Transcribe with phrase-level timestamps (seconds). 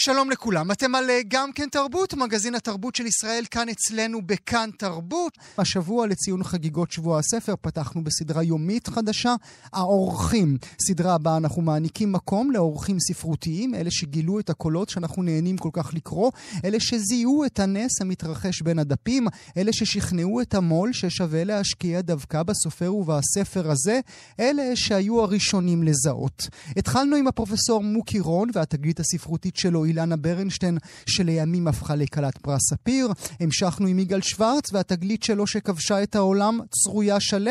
[0.00, 4.70] שלום לכולם, אתם על אה, גם כן תרבות, מגזין התרבות של ישראל כאן אצלנו בכאן
[4.78, 5.38] תרבות.
[5.58, 9.34] השבוע לציון חגיגות שבוע הספר פתחנו בסדרה יומית חדשה,
[9.72, 10.58] האורחים.
[10.82, 15.94] סדרה הבאה אנחנו מעניקים מקום לאורחים ספרותיים, אלה שגילו את הקולות שאנחנו נהנים כל כך
[15.94, 16.30] לקרוא,
[16.64, 19.26] אלה שזיהו את הנס המתרחש בין הדפים,
[19.56, 24.00] אלה ששכנעו את המו"ל ששווה להשקיע דווקא בסופר ובספר הזה,
[24.40, 26.48] אלה שהיו הראשונים לזהות.
[26.76, 33.08] התחלנו עם הפרופסור מוקי רון והתגלית הספרותית שלו אילנה ברנשטיין, שלימים הפכה לכלת פרס ספיר.
[33.40, 37.48] המשכנו עם יגאל שוורץ והתגלית שלו שכבשה את העולם, צרויה שלו.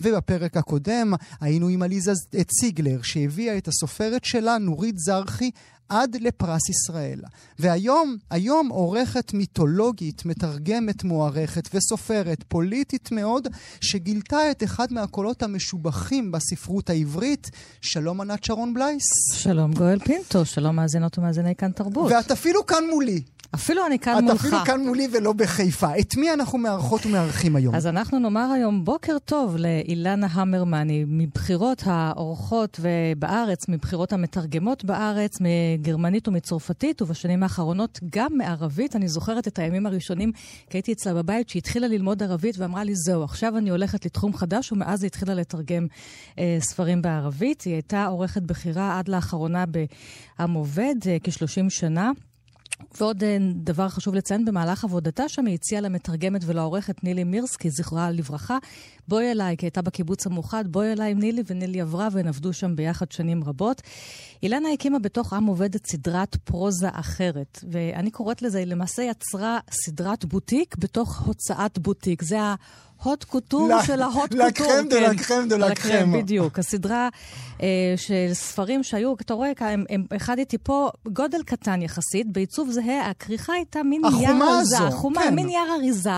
[0.00, 2.12] ובפרק הקודם היינו עם עליזה
[2.60, 5.50] ציגלר, שהביאה את הסופרת שלה, נורית זרחי,
[5.88, 7.20] עד לפרס ישראל.
[7.58, 13.48] והיום, היום עורכת מיתולוגית, מתרגמת מוערכת וסופרת פוליטית מאוד,
[13.80, 17.50] שגילתה את אחד מהקולות המשובחים בספרות העברית.
[17.80, 19.02] שלום ענת שרון בלייס.
[19.32, 22.12] שלום גואל פינטו, שלום מאזינות ומאזיני כאן תרבות.
[22.12, 23.22] ואת אפילו כאן מולי.
[23.54, 24.40] אפילו אני כאן את מולך.
[24.40, 25.98] את אפילו כאן מולי ולא בחיפה.
[26.00, 27.74] את מי אנחנו מארחות ומארחים היום?
[27.74, 32.80] אז אנחנו נאמר היום בוקר טוב לאילנה המרמן, היא מבחירות האורחות
[33.18, 38.96] בארץ, מבחירות המתרגמות בארץ, מגרמנית ומצרפתית, ובשנים האחרונות גם מערבית.
[38.96, 40.32] אני זוכרת את הימים הראשונים,
[40.70, 44.34] כי הייתי אצלה בבית, שהיא התחילה ללמוד ערבית ואמרה לי, זהו, עכשיו אני הולכת לתחום
[44.34, 45.86] חדש, ומאז היא התחילה לתרגם
[46.38, 47.62] אה, ספרים בערבית.
[47.62, 52.10] היא הייתה עורכת בכירה עד לאחרונה בעם עובד, אה, כ-30 שנה.
[53.00, 58.10] ועוד אה, דבר חשוב לציין, במהלך עבודתה שם היא הציעה למתרגמת ולעורכת נילי מירסקי, זכרה
[58.10, 58.58] לברכה,
[59.08, 62.76] בואי אליי, כי הייתה בקיבוץ המאוחד, בואי אליי עם נילי, ונילי עברה והן עבדו שם
[62.76, 63.82] ביחד שנים רבות.
[64.42, 70.24] אילנה הקימה בתוך עם עובדת סדרת פרוזה אחרת, ואני קוראת לזה, היא למעשה יצרה סדרת
[70.24, 72.22] בוטיק בתוך הוצאת בוטיק.
[72.22, 72.54] זה ה...
[73.02, 74.46] haute couture של ה haute couture.
[74.46, 76.12] la crème de la crème de la crème.
[76.12, 76.58] בדיוק.
[76.58, 77.08] הסדרה
[77.62, 83.10] אה, של ספרים שהיו, אתה רואה, הם, אחד איתי פה, גודל קטן יחסית, בעיצוב זהה,
[83.10, 84.78] הכריכה הייתה מין נייר אריזה.
[84.78, 85.34] החומה הזו, כן.
[85.34, 86.10] מין נייר אריזה.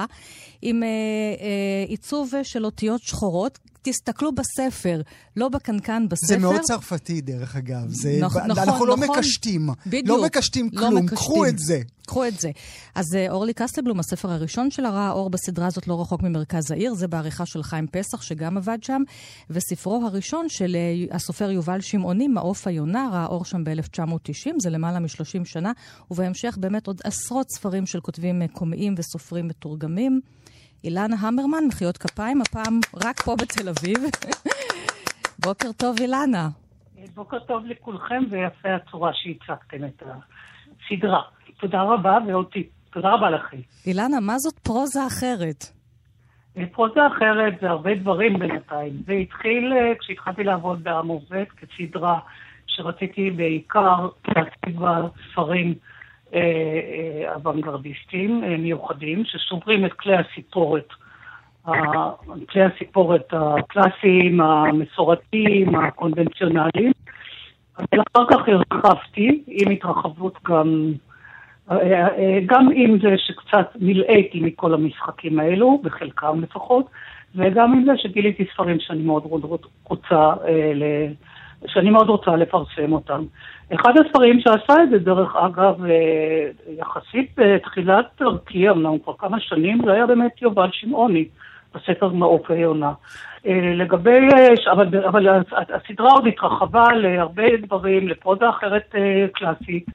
[0.62, 3.58] עם אה, אה, עיצוב של אותיות שחורות.
[3.90, 5.00] תסתכלו בספר,
[5.36, 6.26] לא בקנקן בספר.
[6.26, 7.84] זה מאוד צרפתי, דרך אגב.
[7.88, 8.62] זה, נכון, נכון.
[8.68, 9.68] אנחנו לא נכון, מקשטים.
[9.86, 10.08] בדיוק.
[10.08, 11.16] לא מקשטים לא כלום, לא מקשטים.
[11.16, 11.80] קחו את זה.
[12.06, 12.50] קחו את זה.
[12.94, 16.94] אז אה, אורלי קסטלבלום, הספר הראשון שלה, ראה אור בסדרה הזאת לא רחוק ממרכז העיר,
[16.94, 19.02] זה בעריכה של חיים פסח, שגם עבד שם,
[19.50, 24.98] וספרו הראשון של אה, הסופר יובל שמעוני, מעוף היונה, ראה אור שם ב-1990, זה למעלה
[24.98, 25.72] מ-30 שנה,
[26.10, 30.20] ובהמשך באמת עוד עשרות ספרים של כותבים מקומיים וסופרים מתורגמים.
[30.84, 33.98] אילנה המרמן, מחיאות כפיים, הפעם רק פה בתל אביב.
[35.44, 36.48] בוקר טוב, אילנה.
[37.14, 41.22] בוקר טוב לכולכם, ויפה הצורה שהצגתם את הסדרה.
[41.60, 42.68] תודה רבה, ואותי.
[42.90, 43.56] תודה רבה לכם.
[43.86, 45.64] אילנה, מה זאת פרוזה אחרת?
[46.56, 48.92] אה, פרוזה אחרת זה הרבה דברים בינתיים.
[49.06, 52.18] זה התחיל אה, כשהתחלתי לעבוד בעם עובד כסדרה
[52.66, 55.00] שרציתי בעיקר להציג בה
[55.32, 55.74] ספרים
[57.34, 60.88] אוונגרדיסטים אה, מיוחדים, שסוברים את כלי הסיפורת,
[62.48, 66.92] כלי הסיפורת הקלאסיים, המסורתיים, הקונבנציונליים.
[67.78, 70.92] אבל אחר כך הרחבתי, עם התרחבות גם,
[72.46, 76.86] גם עם זה שקצת מילאתי מכל המשחקים האלו, בחלקם לפחות,
[77.34, 79.44] וגם עם זה שגיליתי ספרים שאני מאוד
[79.84, 80.32] רוצה,
[81.66, 83.24] שאני מאוד רוצה לפרסם אותם.
[83.74, 86.48] אחד הספרים שעשה את זה, דרך אגב, אה,
[86.78, 91.28] יחסית בתחילת דרכי, אמנם כבר כמה שנים, זה היה באמת יובל שמעוני,
[91.74, 92.92] בספר מעוף העיונה.
[93.46, 98.94] אה, לגבי, אה, אבל, אבל הסדרה עוד התרחבה להרבה דברים, לפרוזה אחרת
[99.32, 99.86] קלאסית,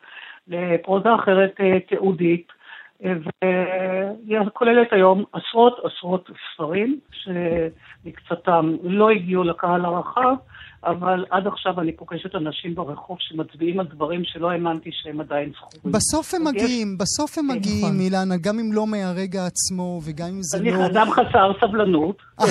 [0.48, 2.53] לפרוזה אחרת תיעודית,
[3.04, 10.36] והיא כוללת היום עשרות עשרות ספרים, שמקצתם לא הגיעו לקהל הרחב.
[10.86, 15.94] אבל עד עכשיו אני פוגשת אנשים ברחוב שמצביעים על דברים שלא האמנתי שהם עדיין זכורים.
[15.94, 18.00] בסוף הם מגיעים, בסוף הם כן, מגיעים, נכון.
[18.00, 20.70] אילנה, גם אם לא מהרגע עצמו, וגם אם זה לא...
[20.70, 22.22] אני אדם חסר סבלנות,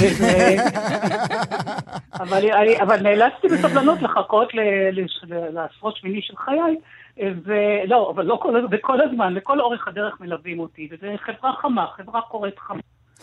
[2.83, 4.49] אבל נאלצתי בסבלנות לחכות
[5.53, 6.77] לעשרות שמיני של חיי.
[7.19, 12.21] ולא, אבל לא כל, וכל הזמן, לכל אורך הדרך מלווים אותי, וזו חברה חמה, חברה
[12.21, 12.81] קוראת חמה.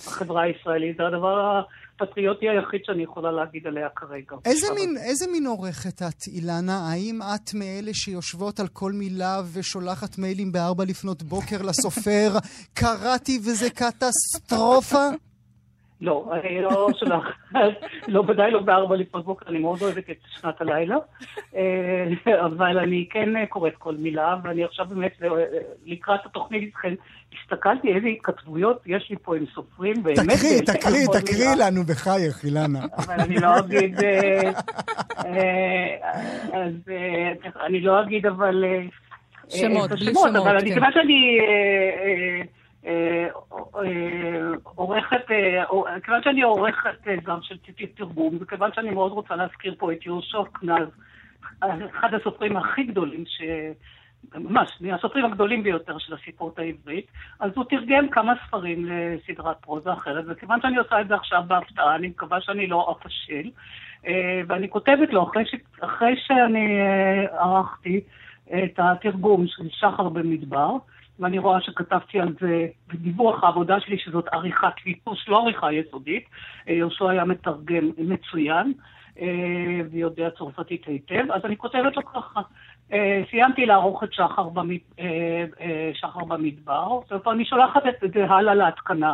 [0.07, 1.61] החברה הישראלית, זה הדבר
[1.95, 4.35] הפטריוטי היחיד שאני יכולה להגיד עליה כרגע.
[4.45, 6.89] איזה מין, איזה מין עורכת את, אילנה?
[6.91, 12.29] האם את מאלה שיושבות על כל מילה ושולחת מיילים בארבע לפנות בוקר לסופר,
[12.73, 15.07] קראתי וזה קטסטרופה?
[16.01, 17.33] לא, אני לא שולחת,
[18.07, 20.95] לא, ודאי לא בארבע לפנות בוקר, אני מאוד אוהבת את שנת הלילה,
[21.55, 22.05] אה,
[22.45, 25.29] אבל אני כן קוראת כל מילה, ואני עכשיו באמת, אה,
[25.85, 26.93] לקראת התוכנית איתכם,
[27.41, 30.19] הסתכלתי איזה התכתבויות יש לי פה עם סופרים, באמת...
[30.19, 32.79] תקריא, תקריא, תקריא לנו בחייך, אילנה.
[32.97, 33.99] אבל אני לא אגיד...
[34.03, 34.51] אה,
[36.53, 36.73] אז
[37.65, 38.65] אני לא אגיד, אבל...
[39.49, 40.65] שמות, בלי שמות, אבל כן.
[40.67, 41.39] מכיוון שאני
[44.63, 45.25] עורכת,
[46.03, 47.55] כיוון שאני עורכת גם של
[47.95, 50.87] תרגום, וכיוון שאני מאוד רוצה להזכיר פה את יהושע קנז,
[51.89, 53.41] אחד הסופרים הכי גדולים ש...
[54.35, 57.07] ממש, מהסופרים הגדולים ביותר של הספרות העברית,
[57.39, 61.95] אז הוא תרגם כמה ספרים לסדרת פרוזה אחרת, וכיוון שאני עושה את זה עכשיו בהפתעה,
[61.95, 63.49] אני מקווה שאני לא אפשל,
[64.07, 65.55] אה, ואני כותבת לו, אחרי, ש...
[65.79, 68.01] אחרי שאני אה, ערכתי
[68.63, 70.75] את התרגום של שחר במדבר,
[71.19, 76.23] ואני רואה שכתבתי על זה בדיווח העבודה שלי, שזאת עריכת ליטוש, לא עריכה יסודית,
[76.69, 78.73] אה, יהושע היה מתרגם מצוין.
[79.91, 82.41] ויודע צרפתית היטב, אז אני כותבת לו ככה,
[82.93, 84.77] אה, סיימתי לערוך את שחר, במד...
[84.99, 89.13] אה, אה, שחר במדבר, ואני שולחת את זה הלאה להתקנה.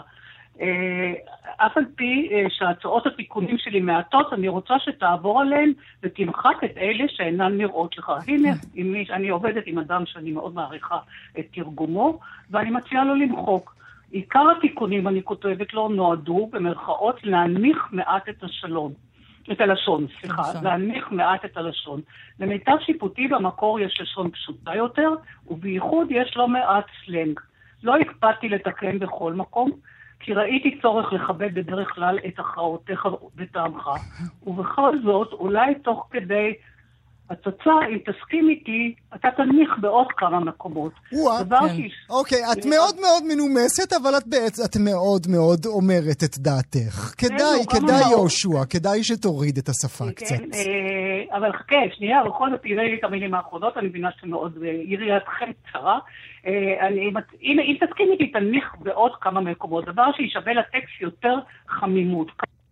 [1.58, 5.74] אף על פי שהצעות התיקונים שלי מעטות, אני רוצה שתעבור עליהן
[6.04, 8.12] ותמחק את אלה שאינן נראות לך.
[8.28, 10.98] הנה, מי, אני עובדת עם אדם שאני מאוד מעריכה
[11.40, 12.20] את תרגומו,
[12.52, 13.76] ואני מציעה לו למחוק.
[14.12, 18.94] עיקר התיקונים, אני כותבת לו, נועדו במרכאות להנמיך מעט את השלום.
[19.52, 22.02] את הלשון, סליחה, להנמיך מעט את הלשון.
[22.40, 25.10] למיטב שיפוטי במקור יש לשון פשוטה יותר,
[25.48, 27.40] ובייחוד יש לא מעט סלנג.
[27.84, 29.72] לא הקפדתי לתקן בכל מקום,
[30.26, 33.90] כי ראיתי צורך לכבד בדרך כלל את הכרעותיך וטעמך,
[34.48, 36.54] ובכל זאת, אולי תוך כדי
[37.30, 40.92] התוצאה, אם תסכים איתי, אתה תנמיך בעוד כמה מקומות.
[41.14, 41.88] וואה, כן.
[42.10, 47.14] אוקיי, את מאוד מאוד מנומסת, אבל את בעצם, את מאוד מאוד אומרת את דעתך.
[47.18, 50.36] כדאי, כדאי יהושע, כדאי שתוריד את השפה כן, קצת.
[50.54, 54.72] אה, אבל חכה, שנייה, בכל זאת תראה לי את המילים האחרונות, אני מבינה שמאוד, אה,
[54.86, 56.00] יריעתכם קצרה.
[56.48, 56.88] אה,
[57.42, 61.36] אם תסכים איתי, תנמיך בעוד כמה מקומות, דבר שישווה לטקסט יותר
[61.68, 62.28] חמימות.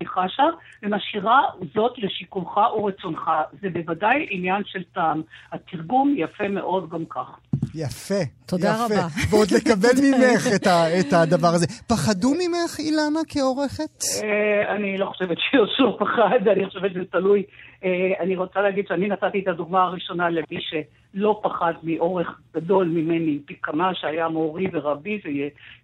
[0.05, 0.44] חשה,
[0.83, 1.41] ומשאירה
[1.75, 3.31] זאת לשיקולך ורצונך.
[3.61, 5.21] זה בוודאי עניין של טעם.
[5.51, 7.27] התרגום יפה מאוד גם כך.
[7.75, 8.23] יפה.
[8.45, 8.85] תודה יפה.
[8.85, 9.07] רבה.
[9.29, 11.67] ועוד לקבל ממך את, ה, את הדבר הזה.
[11.88, 14.03] פחדו ממך, אילנה, כעורכת?
[14.23, 17.44] אה, אני לא חושבת שיהושע פחד, אני חושבת שזה תלוי.
[17.83, 23.39] אה, אני רוצה להגיד שאני נתתי את הדוגמה הראשונה למי שלא פחד מעורך גדול ממני,
[23.45, 25.30] פי כמה שהיה מורי ורבי, זה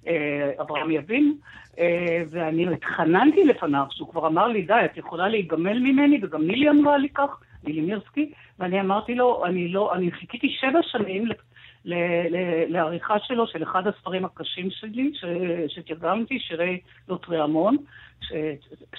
[0.08, 1.36] אה, אברהם יבין.
[2.30, 6.98] ואני התחננתי לפניו, שהוא כבר אמר לי, די, את יכולה להיגמל ממני, וגם נילי אמרה
[6.98, 11.26] לי כך, נילי מירסקי, ואני אמרתי לו, אני לא, אני חיכיתי שבע שנים
[11.86, 15.12] לעריכה שלו, של אחד הספרים הקשים שלי,
[15.68, 17.78] שתרגמתי, שירי לוטריאמון,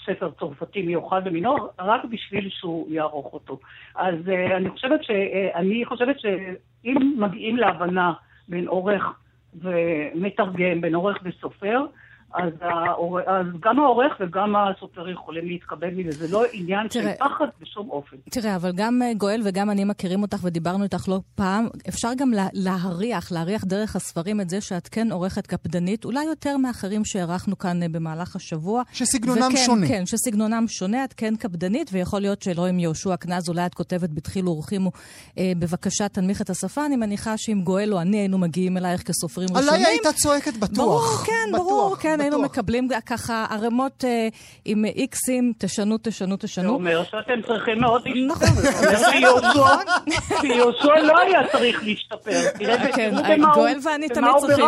[0.07, 3.59] ספר צרפתי מיוחד במינו, רק בשביל שהוא יערוך אותו.
[3.95, 5.11] אז uh, אני חושבת ש...
[5.11, 5.15] Uh,
[5.55, 8.13] אני חושבת שאם מגיעים להבנה
[8.49, 9.03] בין עורך
[9.55, 11.87] ומתרגם, בין עורך וסופר,
[12.35, 13.21] אז, העור...
[13.21, 16.11] אז גם העורך וגם הסופר יכולים להתקבל מזה.
[16.11, 18.17] זה לא עניין תראה, של פחד בשום אופן.
[18.31, 21.69] תראה, אבל גם אה, גואל וגם אני מכירים אותך ודיברנו איתך לא פעם.
[21.89, 26.57] אפשר גם לה, להריח, להריח דרך הספרים את זה שאת כן עורכת קפדנית, אולי יותר
[26.57, 28.83] מאחרים שהערכנו כאן אה, במהלך השבוע.
[28.93, 29.89] שסגנונם וכן, שונה.
[29.89, 34.11] כן, שסגנונם שונה, את כן קפדנית, ויכול להיות שלא עם יהושע קנז, אולי את כותבת
[34.11, 34.91] בדחילו ורחימו,
[35.39, 36.87] אה, בבקשה תנמיך את השפה.
[36.87, 39.69] אני מניחה שאם גואל או אני היינו מגיעים אלייך כסופרים ראשונים...
[39.69, 40.77] עליי היית צועקת בטוח.
[40.77, 42.20] ברור, כן, בטוח, ברור, כן.
[42.21, 44.29] כן, היינו מקבלים ככה ערימות אה,
[44.65, 46.69] עם איקסים, תשנו, תשנו, תשנו.
[46.69, 48.47] זה אומר שאתם צריכים מאוד להשתפר.
[50.07, 50.47] נכון.
[50.51, 52.41] יהושע לא היה צריך להשתפר.
[52.97, 53.15] כן,
[53.55, 54.65] גואל ואני תמיד צריכים,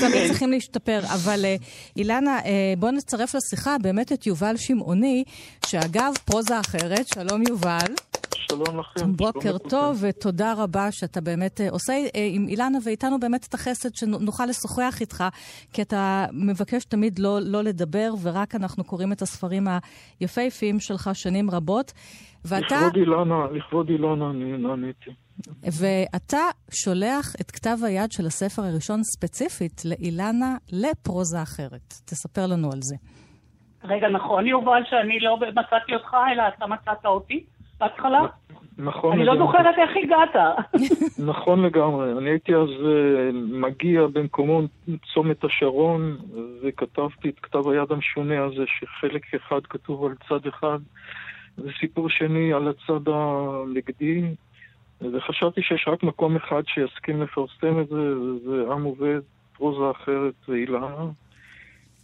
[0.00, 0.26] תמיד כן.
[0.28, 1.00] צריכים להשתפר.
[1.14, 1.56] אבל אה,
[1.96, 5.24] אילנה, אה, בואו נצרף לשיחה באמת את יובל שמעוני,
[5.66, 8.07] שאגב, פרוזה אחרת, שלום יובל.
[8.52, 9.12] שלום לכם.
[9.12, 13.94] בוקר טוב, ותודה רבה שאתה באמת אה, עושה אה, עם אילנה ואיתנו באמת את החסד
[13.94, 15.24] שנוכל לשוחח איתך,
[15.72, 19.64] כי אתה מבקש תמיד לא, לא לדבר, ורק אנחנו קוראים את הספרים
[20.20, 21.92] היפהפיים שלך שנים רבות.
[22.44, 22.76] ואתה...
[22.76, 25.10] לכבוד אילנה, לכבוד אילנה אני נעניתי.
[25.80, 31.88] ואתה שולח את כתב היד של הספר הראשון ספציפית לאילנה לפרוזה אחרת.
[32.06, 32.96] תספר לנו על זה.
[33.84, 37.46] רגע, נכון, יובל, שאני לא מצאתי אותך, אלא אתה מצאת אותי?
[37.80, 38.26] בהתחלה?
[38.78, 39.46] נכון אני לא לגמרי.
[39.46, 40.56] לא זוכרת איך הגעת.
[41.32, 42.12] נכון לגמרי.
[42.12, 44.62] אני הייתי אז uh, מגיע במקומו
[45.14, 46.16] צומת השרון,
[46.62, 50.78] וכתבתי את כתב היד המשונה הזה, שחלק אחד כתוב על צד אחד,
[51.58, 54.22] וסיפור שני על הצד הנגדי,
[55.00, 59.20] וחשבתי שיש רק מקום אחד שיסכים לפרסם את זה, וזה עם עובד,
[59.56, 60.94] פרוזה אחרת ואילנה.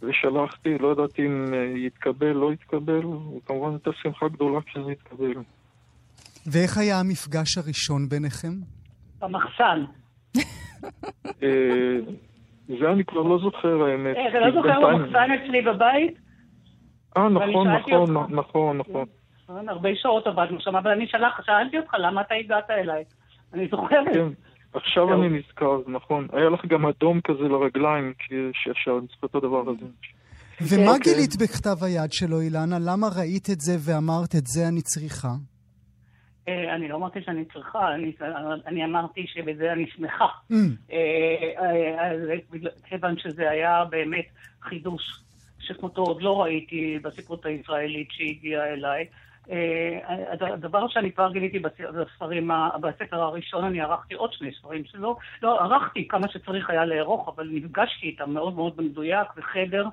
[0.01, 3.01] ושלחתי, לא ידעתי אם אה, יתקבל, לא יתקבל,
[3.37, 5.33] וכמובן הייתה שמחה גדולה כשזה יתקבל.
[6.51, 8.53] ואיך היה המפגש הראשון ביניכם?
[9.19, 9.83] במחסן.
[11.43, 11.97] אה,
[12.67, 14.17] זה אני כבר לא זוכר, האמת.
[14.29, 16.17] אתה לא זוכר במחסן אצלי בבית?
[17.17, 19.05] אה, נכון, נכון, נכון, נכון.
[19.69, 23.03] הרבה שעות עבדנו שם, אבל אני שאלתי אותך, למה אתה הגעת אליי?
[23.53, 24.13] אני זוכרת.
[24.13, 24.27] כן.
[24.73, 26.27] עכשיו אני נזכר, נכון.
[26.33, 28.13] היה לך גם אדום כזה לרגליים,
[28.53, 29.85] שאפשר, אני זוכר את הדבר הזה.
[30.61, 31.13] ומה אוקיי.
[31.13, 32.77] גילית בכתב היד שלו, אילנה?
[32.79, 35.33] למה ראית את זה ואמרת את זה אני צריכה?
[36.47, 38.13] אה, אני לא אמרתי שאני צריכה, אני,
[38.67, 40.27] אני אמרתי שבזה אני שמחה.
[40.51, 40.55] Mm.
[42.89, 44.25] כיוון שזה היה באמת
[44.61, 45.19] חידוש
[45.59, 49.05] שכמותו עוד לא ראיתי בספרות הישראלית שהגיעה אליי.
[50.41, 55.17] הדבר שאני כבר גיליתי בספרים, בספר הראשון אני ערכתי עוד שני ספרים שלו.
[55.43, 59.87] לא, ערכתי כמה שצריך היה לערוך, אבל נפגשתי איתם מאוד מאוד במדויק בחדר.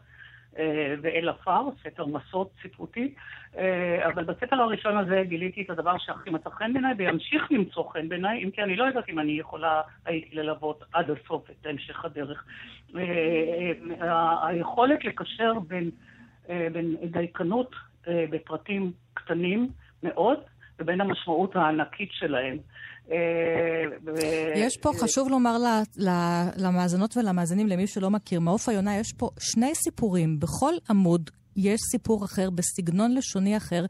[0.59, 3.15] אה, ואל עפר, ספר מסות ספרותי,
[3.57, 8.09] אה, אבל בספר הראשון הזה גיליתי את הדבר שהכי מצא חן בעיניי וימשיך למצוא חן
[8.09, 12.05] בעיניי, אם כי אני לא יודעת אם אני יכולה הייתי ללוות עד הסוף את המשך
[12.05, 12.45] הדרך.
[12.97, 15.53] אה, היכולת לקשר
[16.73, 17.75] בין דייקנות
[18.09, 19.69] בפרטים קטנים
[20.03, 20.39] מאוד
[20.83, 22.59] ובין המשמעות הענקית שלהם.
[23.11, 23.17] אה,
[24.55, 25.57] יש פה, חשוב לומר
[26.57, 30.41] למאזינות ולמאזינים, למי שלא מכיר, מעוף היונה יש פה שני סיפורים.
[30.41, 33.85] בכל עמוד יש סיפור אחר, בסגנון לשוני אחר.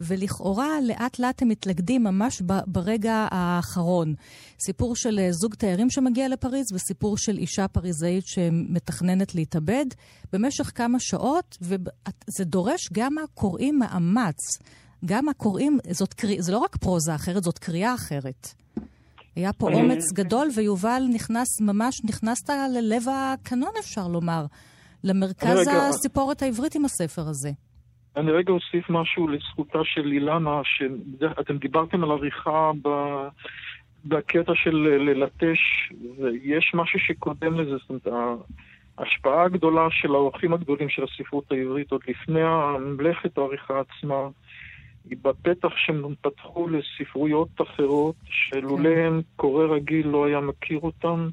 [0.00, 4.14] ולכאורה לאט לאט הם מתלכדים ממש ברגע האחרון.
[4.60, 9.86] סיפור של אה, זוג תיירים שמגיע לפריז וסיפור של אישה פריזאית שמתכננת להתאבד
[10.32, 14.58] במשך כמה שעות, וזה דורש גם מהקוראים מאמץ.
[15.06, 18.46] גם הקוראים, זאת קריאה, זה לא רק פרוזה אחרת, זאת קריאה אחרת.
[19.36, 24.44] היה פה אומץ גדול, ויובל נכנס, ממש נכנסת ללב הקנון, אפשר לומר,
[25.04, 27.50] למרכז הסיפורת העברית עם הספר הזה.
[28.16, 32.88] אני רגע אוסיף משהו לזכותה של אילנה, שאתם דיברתם על עריכה ב...
[34.08, 38.06] בקטע של ללטש, ויש משהו שקודם לזה, זאת אומרת,
[38.98, 42.40] ההשפעה הגדולה של האורחים הגדולים של הספרות העברית, עוד לפני
[42.80, 44.28] מלאכת העריכה עצמה,
[45.10, 49.12] היא בפתח שהם פתחו לספרויות אחרות, שלולא כן.
[49.36, 51.28] קורא רגיל לא היה מכיר אותן,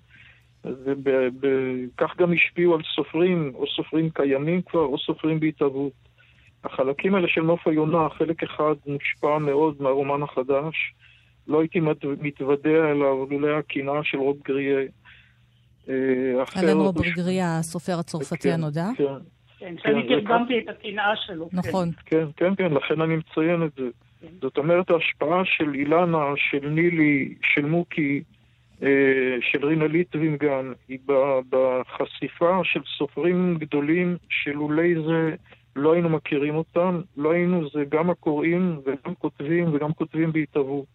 [0.66, 5.92] וכך גם השפיעו על סופרים, או סופרים קיימים כבר, או סופרים בהתהוות.
[6.64, 10.76] החלקים האלה של נוף היונה, חלק אחד מושפע מאוד מהרומן החדש.
[11.48, 11.80] לא הייתי
[12.22, 14.80] מתוודע אליו לולא הקנאה של רוב גריה.
[15.90, 18.90] אה, אלן רוב גריה, הסופר הצרפתי כן, הנודע.
[18.98, 19.04] כן,
[19.64, 21.50] כן, שאני כן, תרגמתי את הקנאה שלו.
[21.50, 21.58] כן.
[21.58, 21.90] נכון.
[22.06, 23.90] כן, כן, כן, לכן אני מציין את זה.
[24.42, 28.24] זאת אומרת, ההשפעה של אילנה, של נילי, של מוקי,
[28.84, 31.00] אה, של רינה ליטוין, היא
[31.50, 35.36] בחשיפה של סופרים גדולים שלולי זה
[35.76, 40.86] לא היינו מכירים אותם, לא היינו, זה גם הקוראים וגם כותבים וגם כותבים בהתהוות.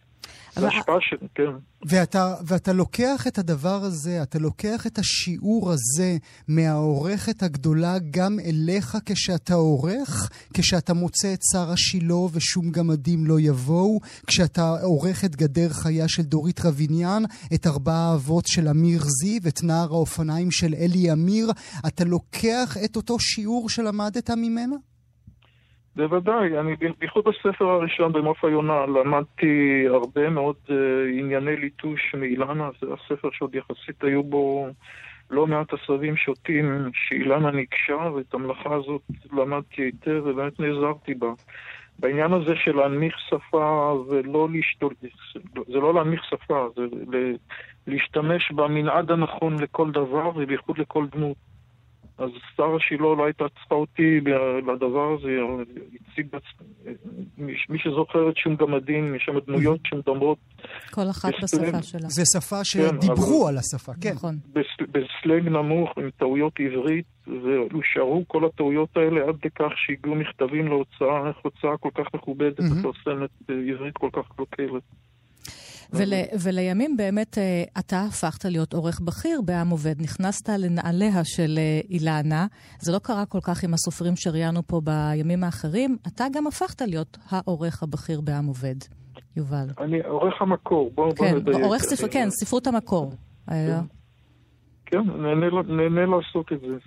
[0.55, 1.51] זה השפעה של, כן.
[1.85, 8.97] ואתה, ואתה לוקח את הדבר הזה, אתה לוקח את השיעור הזה מהעורכת הגדולה גם אליך
[9.05, 15.69] כשאתה עורך, כשאתה מוצא את שר השילה ושום גמדים לא יבואו, כשאתה עורך את גדר
[15.69, 21.11] חיה של דורית רביניאן, את ארבעה האבות של אמיר זיו, את נער האופניים של אלי
[21.11, 21.51] אמיר,
[21.87, 24.75] אתה לוקח את אותו שיעור שלמדת ממנה?
[25.99, 30.71] בוודאי, אני בייחוד בספר הראשון במוף היונה למדתי הרבה מאוד uh,
[31.19, 34.67] ענייני ליטוש מאילנה, זה הספר שעוד יחסית היו בו
[35.29, 39.01] לא מעט עשבים שוטים שאילנה ניגשה, ואת המלאכה הזאת
[39.33, 41.27] למדתי היטב ובאמת נעזרתי בה.
[41.99, 44.93] בעניין הזה של להנמיך שפה ולא להשתול...
[45.67, 47.33] זה לא להנמיך שפה, זה
[47.87, 51.37] להשתמש במנעד הנכון לכל דבר ובייחוד לכל דמות.
[52.19, 54.19] אז שרה שילה לא הייתה צריכה אותי
[54.67, 55.37] לדבר הזה,
[56.11, 56.27] הציג,
[57.69, 60.37] מי שזוכר את שום גמדים, יש שם דמויות שמדמרות.
[60.91, 62.09] כל אחת בשפה שלה.
[62.09, 64.13] זה שפה שדיברו על השפה, כן.
[64.13, 64.35] נכון.
[64.79, 71.37] בסלנג נמוך, עם טעויות עברית, והושארו כל הטעויות האלה עד לכך שהגיעו מכתבים להוצאה, איך
[71.41, 74.83] הוצאה כל כך מכובדת, מפרסמת עברית כל כך קלוקלת.
[75.93, 80.01] ול, ולימים באמת אה, אתה הפכת להיות עורך בכיר בעם עובד.
[80.01, 82.47] נכנסת לנעליה של אה, אילנה.
[82.79, 85.97] זה לא קרה כל כך עם הסופרים שראיינו פה בימים האחרים.
[86.07, 88.75] אתה גם הפכת להיות העורך הבכיר בעם עובד.
[89.37, 89.67] יובל.
[89.79, 91.63] אני עורך המקור, בואו כן, בוא נדייק.
[91.63, 93.11] עורך ספר, כן, ספרות המקור.
[93.47, 93.79] כן,
[94.85, 95.01] כן
[95.67, 96.77] נהנה לעשות את זה.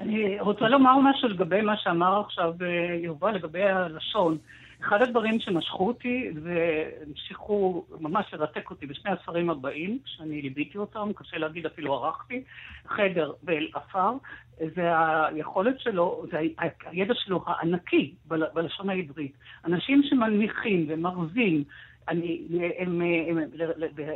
[0.00, 4.38] אני רוצה לומר משהו לגבי מה שאמר עכשיו אה, יובל, לגבי הלשון.
[4.84, 11.38] אחד הדברים שמשכו אותי והמשיכו ממש לרתק אותי בשני הספרים הבאים, שאני ליביתי אותם, קשה
[11.38, 12.42] להגיד אפילו ערכתי,
[12.88, 14.12] חדר ואל עפר,
[14.58, 14.92] זה
[15.26, 16.38] היכולת שלו, זה
[16.86, 19.32] הידע שלו הענקי בלשון העברית.
[19.64, 21.64] אנשים שמנמיכים ומרזים
[22.08, 22.42] אני,
[22.78, 23.50] הם, הם, הם,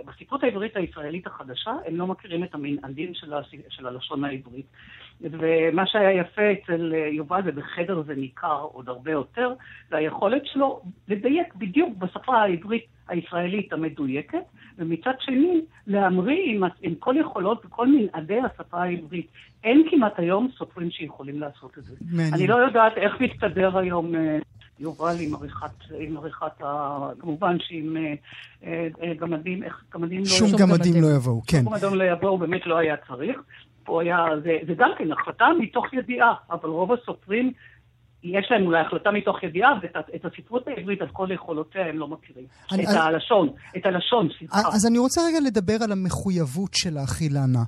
[0.06, 3.32] בספרות העברית הישראלית החדשה, הם לא מכירים את המנעדים של,
[3.68, 4.66] של הלשון העברית.
[5.20, 9.52] ומה שהיה יפה אצל יובל, ובחדר זה ניכר עוד הרבה יותר,
[9.90, 14.44] זה היכולת שלו לדייק בדיוק בשפה העברית הישראלית המדויקת,
[14.78, 19.26] ומצד שני, להמריא עם, עם כל יכולות וכל מנעדי השפה העברית.
[19.64, 21.94] אין כמעט היום סופרים שיכולים לעשות את זה.
[22.11, 22.35] מעניין.
[22.35, 24.38] אני לא יודעת איך מסתדר היום אה,
[24.78, 26.99] יובל עם עריכת, עם עריכת ה...
[27.18, 28.14] כמובן שעם אה,
[29.02, 30.26] אה, גמדים, איך גמדים לא...
[30.26, 31.62] שום גמדים לא יבואו, כן.
[31.64, 33.40] שום גמדים לא יבואו, באמת לא היה צריך.
[33.87, 37.52] פה היה, זה, זה גם כן החלטה מתוך ידיעה, אבל רוב הסופרים
[38.23, 42.45] יש להם אולי החלטה מתוך ידיעה, ואת הספרות העברית על כל יכולותיה הם לא מכירים.
[42.73, 44.59] אני, את אני, הלשון, את הלשון, סליחה.
[44.75, 47.62] אז אני רוצה רגע לדבר על המחויבות שלך, אילנה.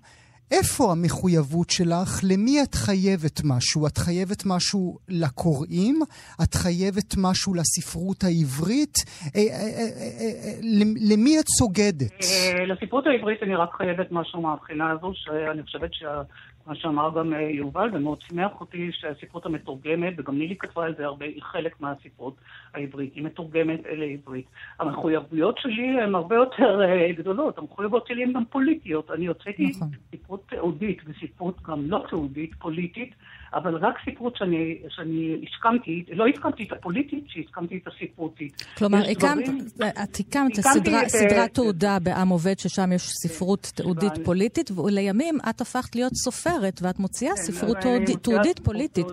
[0.50, 2.10] איפה המחויבות שלך?
[2.30, 3.86] למי את חייבת משהו?
[3.86, 6.00] את חייבת משהו לקוראים?
[6.42, 8.96] את חייבת משהו לספרות העברית?
[9.36, 9.68] אה, אה,
[10.20, 10.52] אה,
[11.10, 12.14] למי את סוגדת?
[12.68, 16.22] לספרות העברית אני רק חייבת משהו מהבחינה הזו, שאני חושבת שה...
[16.68, 21.04] מה שאמר גם אה, יובל, ומאוד שימח אותי שהספרות המתורגמת, וגם נילי כתבה על זה
[21.04, 22.34] הרבה, היא חלק מהספרות
[22.75, 24.46] העברית, היא מתורגמת לעברית.
[24.80, 29.10] המחויבויות שלי הן הרבה יותר uh, גדולות, המחויבויות שלי הן גם פוליטיות.
[29.10, 29.88] אני הוצאתי נכון.
[30.14, 33.14] ספרות תיעודית וספרות גם לא תיעודית, פוליטית,
[33.54, 38.62] אבל רק ספרות שאני, שאני הסכמתי, לא הסכמתי את הפוליטית, שהסכמתי את הספרותית.
[38.78, 39.58] כלומר, הקמת, דברים,
[40.04, 45.60] את הקמת סדרה, את, סדרת תעודה בעם עובד, ששם יש ספרות תיעודית פוליטית, ולימים את
[45.60, 47.76] הפכת להיות סופרת, ואת מוציאה כן, ספרות
[48.22, 49.06] תיעודית פוליטית.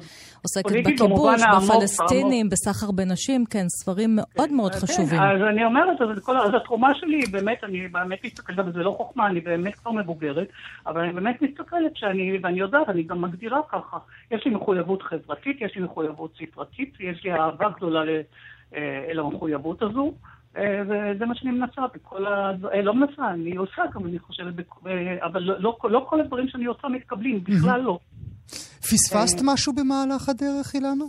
[0.45, 5.19] עוסקת בכיבוש, בפלסטינים, בסחר בנשים, כן, ספרים מאוד מאוד כן, חשובים.
[5.21, 9.75] אז אני אומרת, אז התרומה שלי באמת, אני באמת מסתכלת, וזה לא חוכמה, אני באמת
[9.75, 10.47] כבר מבוגרת,
[10.87, 13.97] אבל אני באמת מסתכלת שאני, ואני יודעת, אני גם מגדירה ככה.
[14.31, 18.01] יש לי מחויבות חברתית, יש לי מחויבות ספרתית, יש לי אהבה גדולה
[18.75, 20.13] אה, אל המחויבות הזו.
[20.57, 22.51] אה, וזה מה שאני מנסה בכל ה...
[22.73, 24.65] אה, לא מנסה, אני עושה גם, אני חושבת,
[25.23, 27.99] אבל לא, לא, לא כל הדברים שאני עושה מתקבלים, בכלל לא.
[28.79, 31.05] פספסת משהו במהלך הדרך, אילנה?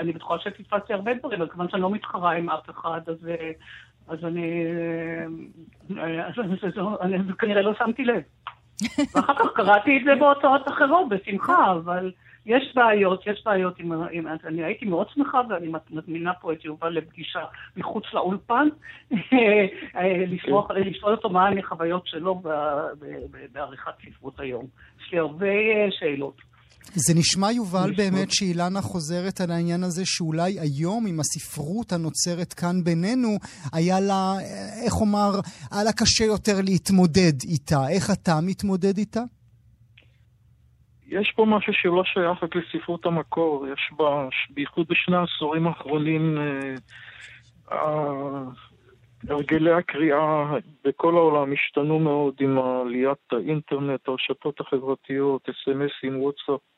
[0.00, 3.16] אני בטוחה שפספסתי הרבה דברים, אבל כיוון שאני לא מתחרה עם אף אחד, אז,
[4.08, 4.64] אז אני...
[6.26, 8.22] אז, אז, אז כנראה לא שמתי לב.
[9.14, 12.12] ואחר כך קראתי את זה בהוצאות אחרות, בשמחה, אבל
[12.46, 13.92] יש בעיות, יש בעיות עם...
[14.10, 17.44] עם אני הייתי מאוד שמחה, ואני מזמינה פה את יובל לפגישה
[17.76, 18.68] מחוץ לאולפן,
[20.76, 22.42] לשאול אותו מה החוויות שלו
[23.52, 24.66] בעריכת ספרות היום.
[25.00, 26.53] יש לי הרבה אה, שאלות.
[26.94, 32.84] זה נשמע, יובל, באמת שאילנה חוזרת על העניין הזה שאולי היום, עם הספרות הנוצרת כאן
[32.84, 33.28] בינינו,
[33.72, 34.32] היה לה,
[34.84, 35.30] איך אומר,
[35.72, 37.88] היה לה קשה יותר להתמודד איתה.
[37.88, 39.20] איך אתה מתמודד איתה?
[41.06, 43.66] יש פה משהו שלא שייך רק לספרות המקור.
[43.72, 46.38] יש בה, בייחוד בשני העשורים האחרונים,
[47.72, 48.44] אה,
[49.28, 56.73] הרגלי הקריאה בכל העולם השתנו מאוד עם עליית האינטרנט, הרשתות החברתיות, אס.אם.אסים, וואטסאפ.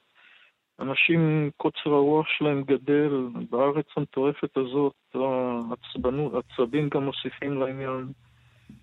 [0.80, 8.06] אנשים, קוצר הרוח שלהם גדל, בארץ המטורפת הזאת, העצבנות, העצבים גם מוסיפים לעניין.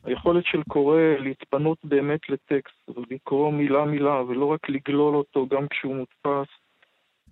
[0.03, 5.95] היכולת של קורא להתפנות באמת לטקסט ולקרוא מילה מילה ולא רק לגלול אותו גם כשהוא
[5.95, 6.53] מודפס,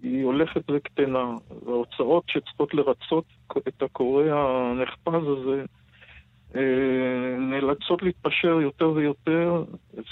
[0.03, 1.35] היא הולכת וקטנה.
[1.65, 3.25] וההוצאות שצריכות לרצות
[3.67, 5.65] את הקורא הנחפז הזה
[7.39, 9.63] נאלצות להתפשר יותר ויותר.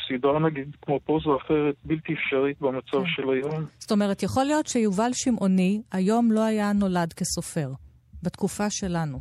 [0.08, 3.08] סדרה נגיד כמו פוזה אחרת בלתי אפשרית במצב כן.
[3.08, 3.66] של היום.
[3.80, 7.70] זאת אומרת, יכול להיות שיובל שמעוני היום לא היה נולד כסופר,
[8.24, 9.20] בתקופה שלנו.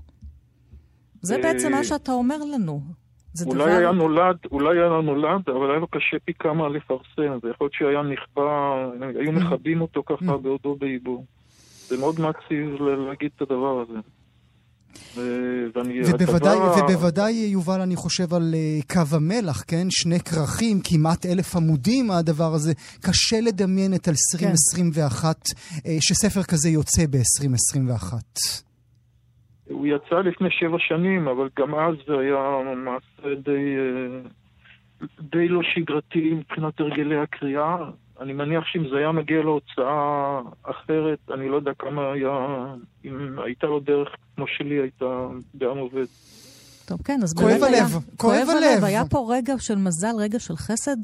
[1.22, 2.81] זה אה, בעצם מה שאתה אומר לנו.
[3.46, 3.72] אולי.
[3.72, 8.02] היה נולד, אולי היה נולד, אבל היה לו קשה פי כמה לפרסם, ויכול להיות שהיה
[8.02, 9.40] נכפה, היו mm.
[9.40, 10.38] מכבים אותו ככה mm.
[10.38, 11.24] בעודו בעיבור.
[11.88, 13.98] זה מאוד מעציב להגיד את הדבר הזה.
[15.16, 16.85] ובוודאי, הדבר...
[16.85, 19.87] ובוודאי, יובל, אני חושב על uh, קו המלח, כן?
[19.90, 22.72] שני כרכים, כמעט אלף עמודים, הדבר הזה.
[23.01, 25.79] קשה לדמיין את 2021, כן.
[25.79, 28.14] uh, שספר כזה יוצא ב-2021.
[29.70, 35.61] הוא יצא לפני שבע שנים, אבל גם אז זה היה מעשה די, uh, די לא
[35.62, 37.77] שגרתי מבחינת הרגלי הקריאה.
[38.20, 42.31] אני מניח שאם זה היה מגיע להוצאה אחרת, אני לא יודע כמה היה,
[43.04, 46.07] אם הייתה לו דרך כמו שלי הייתה בעם עובד.
[46.88, 48.85] טוב, כן, אז כואב הלב, כואב הלב.
[48.85, 50.96] היה פה רגע של מזל, רגע של חסד,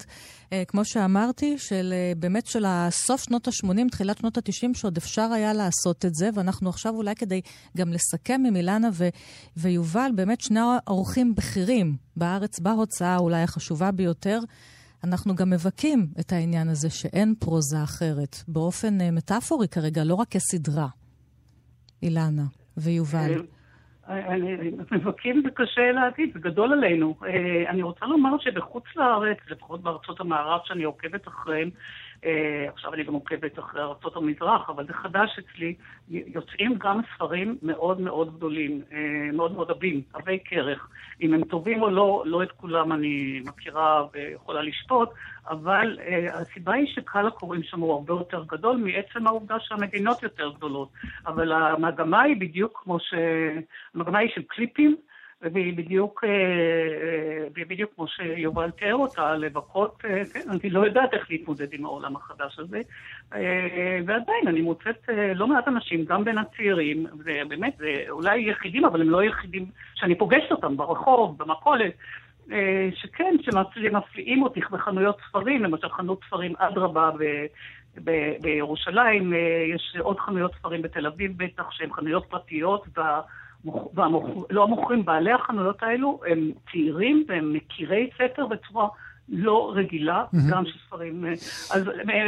[0.52, 5.32] אה, כמו שאמרתי, של אה, באמת של סוף שנות ה-80, תחילת שנות ה-90, שעוד אפשר
[5.32, 7.40] היה לעשות את זה, ואנחנו עכשיו אולי כדי
[7.76, 9.08] גם לסכם עם אילנה ו-
[9.56, 14.38] ויובל, באמת שני אורחים בכירים בארץ, בהוצאה אולי החשובה ביותר.
[15.04, 20.28] אנחנו גם מבכים את העניין הזה שאין פרוזה אחרת, באופן uh, מטאפורי כרגע, לא רק
[20.28, 20.88] כסדרה.
[22.02, 22.42] אילנה
[22.76, 23.32] ויובל.
[24.92, 27.14] מבכים זה קשה להגיד, זה גדול עלינו.
[27.26, 31.80] אה, אני רוצה לומר שבחוץ לארץ, לפחות בארצות המערב שאני עוקבת אחריהם, אה,
[32.68, 35.74] עכשיו אני גם עוקבת אחרי ארצות המזרח, אבל זה חדש אצלי,
[36.08, 40.88] יוצאים גם ספרים מאוד מאוד גדולים, אה, מאוד מאוד עבים, עבי כרך.
[41.22, 45.08] אם הם טובים או לא, לא את כולם אני מכירה ויכולה לשפוט,
[45.48, 50.50] אבל אה, הסיבה היא שקהל הקוראים שם הוא הרבה יותר גדול מעצם העובדה שהמדינות יותר
[50.56, 50.88] גדולות.
[51.26, 53.14] אבל המגמה היא בדיוק כמו ש...
[53.94, 54.96] המגמה היא של קליפים.
[55.52, 60.86] והיא בדיוק, אה, אה, והיא בדיוק כמו שיובל תיאר אותה, לבכות, אה, כן, אני לא
[60.86, 62.80] יודעת איך להתמודד עם העולם החדש הזה.
[64.06, 69.10] ועדיין, אני מוצאת לא מעט אנשים, גם בין הצעירים, ובאמת, זה אולי יחידים, אבל הם
[69.10, 71.92] לא יחידים שאני פוגשת אותם ברחוב, במכולת,
[72.94, 77.10] שכן, שמפליאים אותי בחנויות ספרים, למשל חנות ספרים אדרבה
[78.40, 79.32] בירושלים,
[79.74, 82.88] יש עוד חנויות ספרים בתל אביב בטח, שהן חנויות פרטיות,
[84.50, 88.88] לא המוכרים, בעלי החנויות האלו הם צעירים והם מכירי ספר בצורה
[89.28, 90.50] לא רגילה, mm-hmm.
[90.50, 91.24] גם של ספרים,
[91.70, 91.84] אז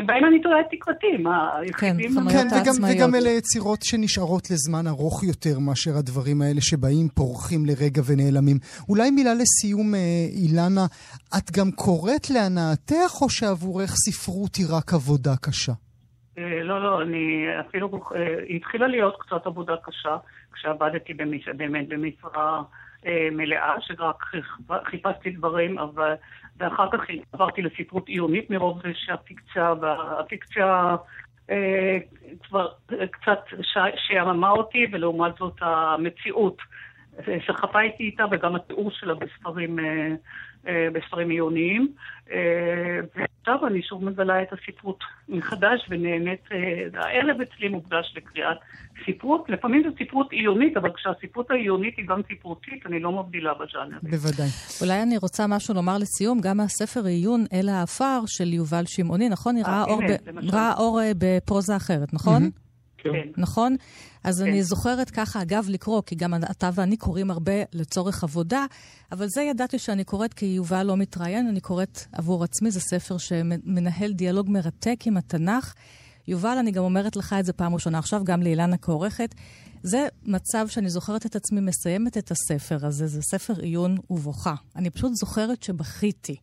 [0.07, 2.11] בהם אני תולה את תקוותי, מה, היחידים...
[2.11, 7.67] כן, כן וגם, וגם אלה יצירות שנשארות לזמן ארוך יותר מאשר הדברים האלה שבאים, פורחים
[7.67, 8.57] לרגע ונעלמים.
[8.89, 10.01] אולי מילה לסיום, אה,
[10.43, 10.87] אילנה,
[11.39, 15.73] את גם קוראת להנאתך, או שעבורך ספרות היא רק עבודה קשה?
[16.39, 20.17] אה, לא, לא, אני אפילו, אה, התחילה להיות קצת עבודה קשה.
[20.57, 21.49] כשעבדתי במש...
[21.49, 22.63] באמת במשרה
[23.07, 24.25] אה, מלאה, שרק
[24.85, 26.15] חיפשתי דברים, אבל...
[26.59, 27.01] ואחר כך
[27.33, 30.97] עברתי לספרות עיונית מרוב שהפיקציה, והפיקציה
[31.51, 31.97] אה,
[32.43, 32.69] כבר
[33.11, 33.41] קצת
[33.97, 36.59] שעממה אותי, ולעומת זאת המציאות
[37.29, 40.09] אה, שחפה איתי איתה, וגם התיאור שלה בספרים, אה,
[40.93, 41.93] בספרים עיוניים.
[42.33, 44.99] אה, ועכשיו אני שוב מגלה את הספרות
[45.29, 48.57] מחדש ונהנית, אה, הערב אצלי מוקדש לקריאת
[49.07, 53.99] ספרות, לפעמים זו ספרות עיונית, אבל כשהספרות העיונית היא גם ספרותית, אני לא מבדילה בז'אנר.
[54.03, 54.49] בוודאי.
[54.81, 59.57] אולי אני רוצה משהו לומר לסיום, גם מהספר עיון אל העפר של יובל שמעוני, נכון?
[59.67, 60.01] ראה אור,
[60.79, 62.51] אור בפרוזה אחרת, נכון?
[63.13, 63.29] כן.
[63.37, 63.77] נכון?
[64.25, 64.49] אז כן.
[64.49, 68.67] אני זוכרת ככה, אגב, לקרוא, כי גם אתה ואני קוראים הרבה לצורך עבודה,
[69.13, 73.19] אבל זה ידעתי שאני קוראת כי יובל לא מתראיין, אני קוראת עבור עצמי, זה ספר
[73.19, 75.75] שמנהל דיאלוג מרתק עם התנ"ך.
[76.29, 79.35] יובל, אני גם אומרת לך את זה פעם ראשונה עכשיו, גם לאילנה כעורכת.
[79.83, 84.55] זה מצב שאני זוכרת את עצמי מסיימת את הספר הזה, זה ספר עיון ובוכה.
[84.77, 86.37] אני פשוט זוכרת שבכיתי.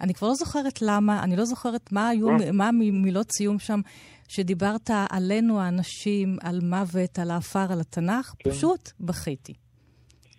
[0.00, 3.80] אני כבר לא זוכרת למה, אני לא זוכרת מה היו, מה מילות סיום שם.
[4.28, 8.50] שדיברת עלינו האנשים, על מוות, על העפר, על התנ"ך, כן.
[8.50, 9.54] פשוט בכיתי.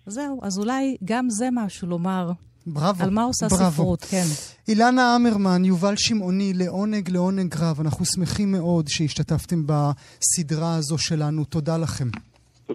[0.06, 2.32] זהו, אז אולי גם זה משהו לומר.
[2.66, 3.72] בראבו, על מה עושה בראבו.
[3.72, 4.24] ספרות, כן.
[4.68, 7.80] אילנה אמרמן, יובל שמעוני, לעונג לעונג רב.
[7.80, 11.44] אנחנו שמחים מאוד שהשתתפתם בסדרה הזו שלנו.
[11.44, 12.08] תודה לכם.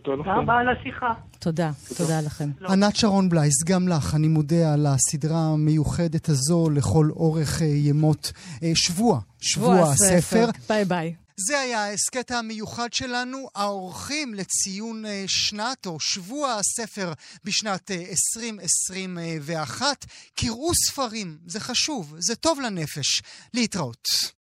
[0.04, 0.30] תודה לכם.
[0.30, 1.14] תודה רבה על השיחה.
[1.40, 2.50] תודה, תודה לכם.
[2.60, 2.70] לא.
[2.70, 8.32] ענת שרון בלייס, גם לך, אני מודה על הסדרה המיוחדת הזו לכל אורך אה, ימות
[8.64, 10.46] אה, שבוע, שבוע הספר.
[10.70, 11.14] ביי ביי.
[11.38, 17.14] זה היה ההסכת המיוחד שלנו, האורחים לציון אה, שנת או שבוע הספר
[17.44, 20.06] בשנת 2021.
[20.36, 23.22] קראו ספרים, זה חשוב, זה טוב לנפש.
[23.54, 24.34] להתראות.